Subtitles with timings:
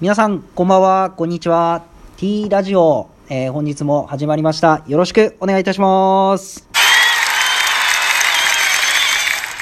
[0.00, 1.82] 皆さん、こんばんは、こんにちは。
[2.18, 4.84] T ラジオ、えー、本日も始まりました。
[4.86, 6.68] よろしくお願いいたします。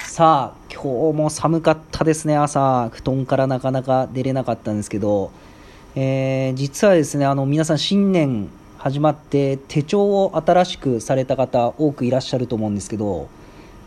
[0.04, 2.90] さあ、今日も寒かったですね、朝。
[2.90, 5.30] 布団からなかなか出れなかったんですけど、
[5.94, 13.28] えー、実はですね、あの、皆さん新年始まって手帳を新しくされた方多くいらっしゃると思うんですけど、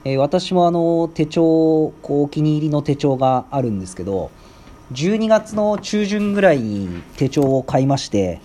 [0.04, 4.32] えー、私もあの、手帳、こう、お気に入りの手帳があるんですけど、
[4.94, 8.42] 12月の中旬ぐらいに手帳を買いまして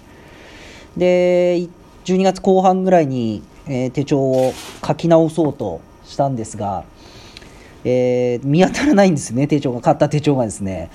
[0.97, 1.69] で
[2.05, 4.53] 12月後半ぐらいに、えー、手帳を
[4.87, 6.85] 書き直そうとしたんですが、
[7.85, 10.91] えー、見当たらないんですね手帳が買った手帳がですね。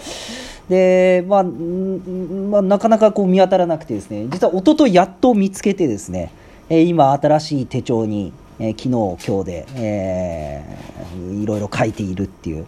[0.69, 4.27] で、まあ、まあ、なかなかこう見当たらなくてですね。
[4.29, 6.31] 実は一昨日やっと見つけてですね、
[6.69, 12.67] えー、今新しい手帳に、え昨日今日で、えー、いろいろ書いているっていう。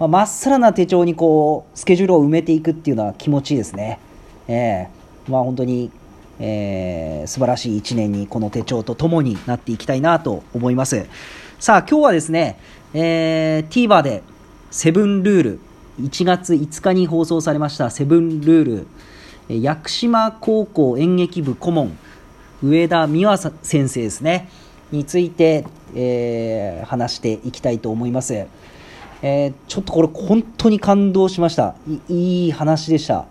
[0.00, 4.00] まあ、真っさらな手帳にこうスケジュールを埋めていくっていうのは気持ちいいですね。
[4.48, 5.90] えー、まあ、本当に、
[6.38, 11.06] えー、素晴らしい1年にこの手帳とともになっていきたいなと思います。
[11.58, 12.58] さあ、今日はですね、
[12.94, 14.22] えー、TVer で
[14.70, 15.60] セブンルール、
[16.00, 18.86] 1月5日に放送されましたセブンルー
[19.50, 21.98] ル、屋久島高校演劇部顧問、
[22.62, 24.48] 上田美和先生ですね、
[24.92, 28.46] について、えー、話していきたいと思います。
[29.22, 31.74] えー、ちょっとこれ本当に感動しました。
[32.08, 33.26] いい話でした、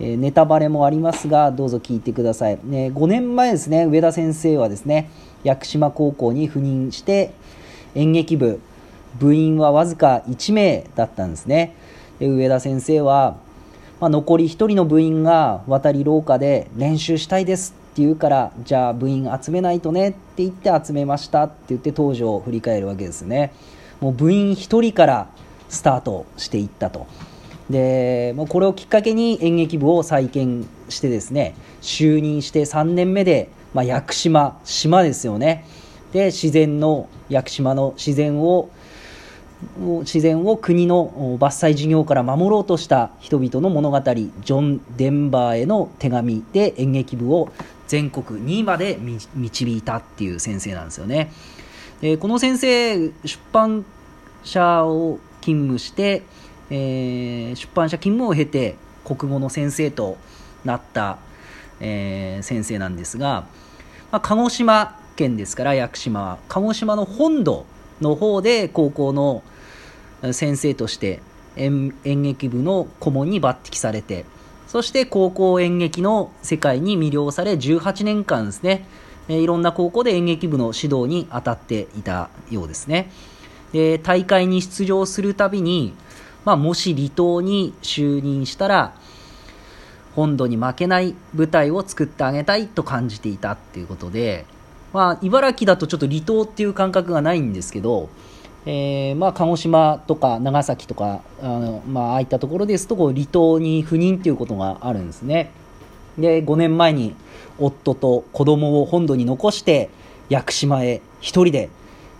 [0.00, 5.10] えー、ネタバレもありますがどうぞ聞いてください、ね、5年前ですね上田先生はですね
[5.44, 7.32] 屋久島高校に赴任して
[7.94, 8.60] 演劇部
[9.18, 11.74] 部員はわずか1名だったんですね。
[12.18, 13.36] で上田先生は、
[14.00, 23.52] まあ、残り1人の部員が渡り廊下で練習したいですって言うからじゃあ部員集めないとねって言って集めましたって言って当時を振り返るわけですね。
[24.00, 25.28] もう部員1人から
[25.68, 27.06] スタートしていったと。
[27.70, 35.64] でもうこれをきっかけに演劇部を再建してですね就任して3年目で、まあ、屋久島島ですよね
[36.12, 38.70] で自然の屋久島の自然を
[40.00, 47.52] 自然を国の伐採事業から守ろうとした人々の物語ジョン・デンバーへの手紙で演劇部を
[47.86, 48.98] 全国2位まで
[49.34, 51.30] 導いたっていう先生なんですよね。
[52.02, 53.84] えー、この先生、出版
[54.42, 56.22] 社を勤務して、
[56.70, 60.16] えー、出版社勤務を経て国語の先生と
[60.64, 61.18] なった、
[61.80, 63.46] えー、先生なんですが、
[64.10, 66.38] まあ、鹿児島県ですから屋久島は。
[66.48, 67.66] 鹿児島の本土
[68.00, 69.42] の方で高校の
[70.32, 71.20] 先生として
[71.56, 74.24] 演劇部の顧問に抜擢されて
[74.66, 78.86] そして高校演劇の世界に魅了され18年間ですね
[79.30, 83.10] えいろんな高校で演劇部の指導に当たっていたようですね。
[83.72, 85.94] で大会に出場するたびに、
[86.44, 88.94] まあ、もし離島に就任したら
[90.16, 94.44] 本土に負けない舞台を作ってあげたいと感じていたっていうことで、
[94.92, 98.08] まあ、茨城だとちょっと離島っていう感覚がないんですけど、
[98.66, 105.52] えー、まあ、鹿児島とか長崎とかあの、まああいったところですとこう離島に赴任っていうことがあるんですね。
[106.18, 107.14] で5年前に
[107.58, 109.90] 夫と子供を本土に残して
[110.28, 111.68] 屋久島へ一人で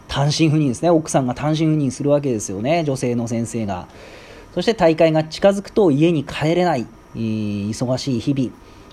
[0.08, 0.90] 単身赴任ですね。
[0.90, 2.84] 奥さんが単身赴任するわけですよね。
[2.84, 3.88] 女性の先生が。
[4.54, 8.50] そして大会が近づくと家に帰れない忙しい日々。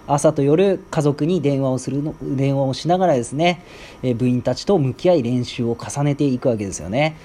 [0.07, 3.61] 朝と夜家族に電話をするの電話をしながらですね
[4.01, 7.17] え部員たちと向き合い練習を重ねていくわけですよね。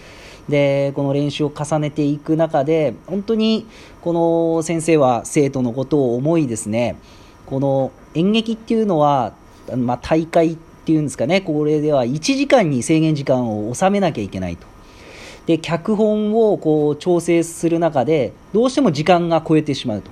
[0.49, 3.67] でこの練習を重ねていく中で本当に
[4.01, 4.13] こ
[4.57, 6.97] の先生は生徒のことを思いですね
[7.47, 9.33] この演劇っていうのは、
[9.77, 14.67] まあ、大会っていうんですかね、これでは1時間に制限時間を収めなきゃいけないと。
[15.47, 20.11] で、脚本をこう調整する中で、どうしても時間が超えてしまうと。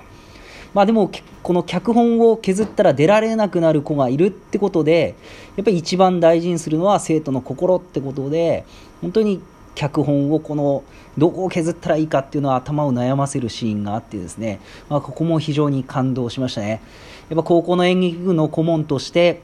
[0.73, 1.11] まあでも、
[1.43, 5.15] この脚本を削ったら出られなくなる子がいるってことで、
[5.57, 8.65] やっぱり一番大事にするのは生徒の心ってことで、
[9.01, 9.41] 本当に
[9.75, 10.83] 脚本をこの
[11.17, 14.59] どこを削ったらいいかっていうのは頭を悩ませるシーンがあってですね、
[14.89, 16.81] まあ、ここも非常に感動しましたね。
[17.29, 19.41] やっぱ高校の演劇部の顧問として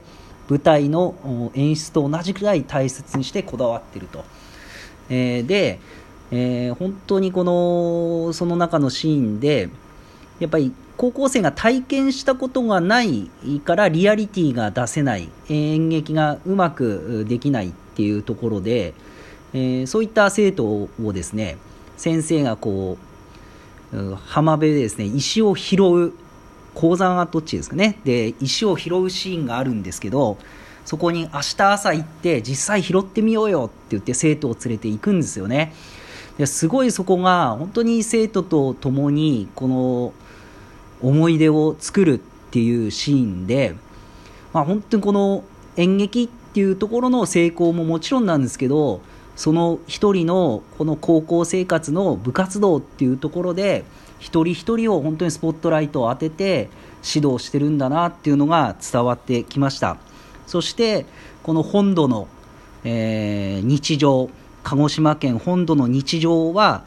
[0.48, 4.24] 舞台の演出と同じくらい大切にしてこだわってると、
[5.10, 5.78] えー、で、
[6.30, 9.68] えー、本当にこのその中のシーンで
[10.40, 13.30] やっぱり高校生が体験したことがない
[13.64, 15.28] からリアリティが出せない。
[15.48, 18.94] 演劇がうまくできないっていうところで、
[19.52, 21.56] えー、そういった生徒をですね
[21.96, 22.98] 先生がこ
[23.92, 26.12] う浜辺でですね石を拾う
[26.74, 27.98] 鉱山跡地ですかね。
[28.04, 30.36] で石を拾うシーンがあるんですけど
[30.84, 35.74] そこに明日朝行って実際拾ってみようよって言って生徒を連れて行くんですよね。
[36.38, 40.12] ですごいそこが本当に生徒と共にこの
[41.02, 42.18] 思い出を作るっ
[42.50, 43.74] ていうシーンで、
[44.52, 45.44] まあ、本当にこの
[45.76, 49.00] 演劇っていうところの成功ももちろんなんですけど
[49.38, 53.84] その一人のこの高校生活の部活動っていうところで
[54.18, 56.68] 一人一人を本当にスポットライトを当てて
[57.06, 59.96] 指導してるんだなっていうのが伝わってきました。
[60.48, 61.06] そして
[61.44, 62.26] この本土の、
[62.82, 64.28] えー、日常
[64.64, 66.84] 鹿児島県本土の日常は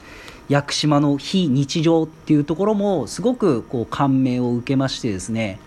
[0.49, 5.57] 屋久島の非日常っていうところもすごくこう感銘を受けましてですね、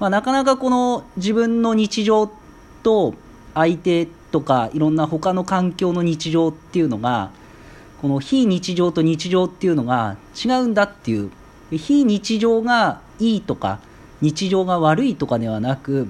[0.00, 2.28] まあ、なかなかこの自分の日常
[2.82, 3.14] と
[3.54, 7.30] 相手とかいろんな他の環境の日常っていうのが
[8.00, 11.30] この非日常と日常っていうのが違うんだっていう。
[11.70, 13.80] 非日常がいいとか
[14.20, 16.06] 日常が悪いとかではなく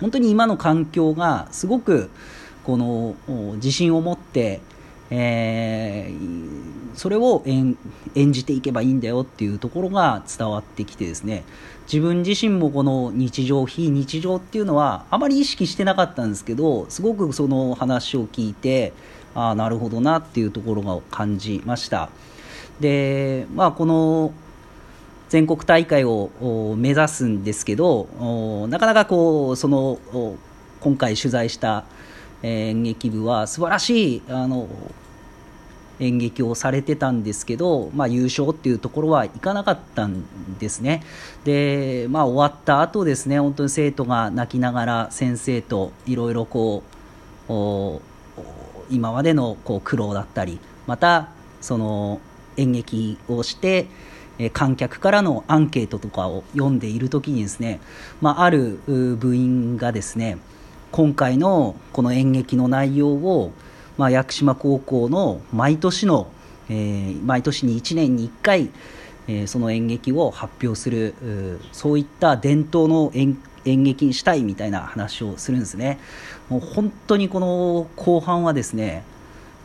[0.00, 2.10] 本当に今の環境がすごく
[2.64, 3.14] この
[3.54, 4.60] 自信を持って、
[5.10, 7.76] えー、それを演
[8.32, 11.44] じていけばいいんだよっていうところが伝わってきてですね。
[11.86, 18.94] 自分自身もこの日常非日常っていうのはあまり意識してなかったんですけどすごくその話を聞いて
[19.34, 22.08] ああなるほどなっていうところが感じました。
[22.80, 24.32] でまあこの
[25.28, 26.30] 全国大会を
[26.76, 28.08] 目指すんですけど
[28.68, 29.98] なかなかこうその
[30.80, 31.84] 今回取材した
[32.44, 34.68] 演劇部は素晴らしいあの
[36.00, 40.24] 演劇をされてたんですけど、まあ、優勝っていうところはいかなかったん
[40.58, 41.02] ですね。
[41.44, 46.82] で、まあ、終わった後ですね、本当に生徒が泣きながら先生といろいろこ
[47.48, 48.00] う、
[48.90, 51.28] 今までのこう苦労だったり、また
[51.60, 52.20] その
[52.56, 53.86] 演劇をして、
[54.52, 57.80] 観客からのアンケートとかを読んでいる時にですね、
[58.20, 60.38] まあ、ある部員がですね
[60.94, 63.50] 今回のこの演劇の内容を、
[63.98, 66.28] まあ、屋久島高校の毎年の、
[66.68, 68.70] えー、毎年に1年に1回、
[69.26, 75.98] えー、その演劇を発表するそういった伝統の演演劇にしたいみたいな話をするんですね。
[76.48, 79.02] もう本当にこの後半はですね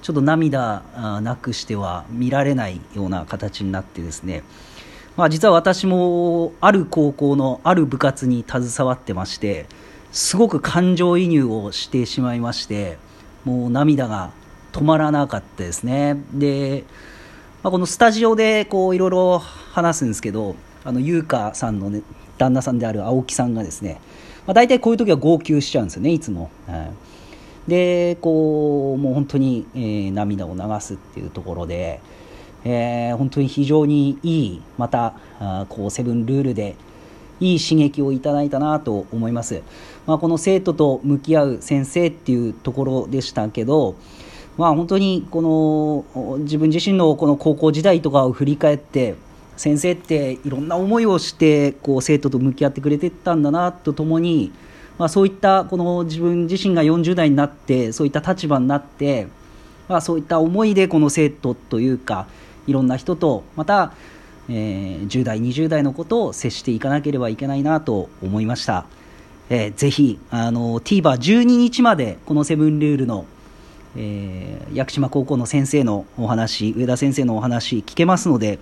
[0.01, 0.81] ちょっと涙
[1.21, 4.41] なくしては見られないような形になってですね、
[5.15, 9.67] まあ、実は私もある高校のある部活に携わってまして
[10.11, 12.97] すごく感情移入をしてしまいまして
[13.45, 14.31] もう涙が
[14.71, 16.83] 止まらなかったですねで、
[17.63, 22.01] まあ、このスタジオでこういろいろ話すんですけどあの優香さんの、ね、
[22.37, 23.99] 旦那さんである青木さんがですね、
[24.47, 26.49] まあ、大体こういう時は号泣しちゃうんですよねいつも。
[26.67, 27.09] はい
[27.69, 32.01] でこうもう本当に、えー、涙を流すっていうところで、
[32.65, 36.75] えー、本当に非常にいいまたあこうセブンルールで
[37.39, 39.61] いい刺激をいただいたなと思います、
[40.05, 43.95] まあ、この生徒と向き合う先生っていうところでしたけど、
[44.57, 49.15] まあ、本当にこの自分自身のこの高校時代とかを振り返って
[49.57, 54.51] 先生っていろんな思いをしてこう生徒と向き合ってくれてたんだなとともに
[54.99, 59.27] まあ、そういったこの自分自身が40代になってそういった立場になって、
[59.87, 62.27] まあ、そういった思いでこの生徒というか
[62.67, 63.93] いろんな人とまた、
[64.49, 68.85] えー、10代20代のことを接していかなければいけないなと思いました、
[69.49, 73.25] えー、ぜひあの TVer12 日までこのセブンルールの
[73.95, 78.59] えー、屋久島高校の先生のお話上田先生のお話聞けますので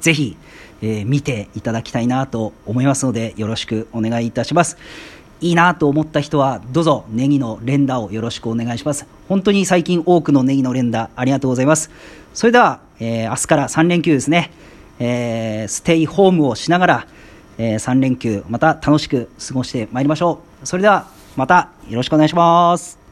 [0.00, 0.36] ぜひ、
[0.82, 4.76] えー、見ていただきたいなと思いますのでよろしくお願いいたします
[5.40, 9.06] いいなと思った人は、どうぞネギの連打をよろしくお願いします。
[9.28, 11.90] 本当に最近多くのネギの連打ありがとうございます。
[12.32, 14.52] それでは、えー、明日から3連休ですね、
[14.98, 17.06] えー、ステイホームをしながら、
[17.58, 20.66] えー、3連休また楽しく過ごしてまいりましょう。
[20.66, 23.03] それではまたよろしくお願いします。